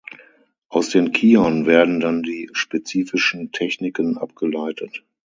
Aus 0.67 0.89
den 0.89 1.11
Kihon 1.11 1.67
werden 1.67 1.99
dann 1.99 2.23
die 2.23 2.49
spezifischen 2.53 3.51
Techniken 3.51 4.17
abgeleitet. 4.17 5.03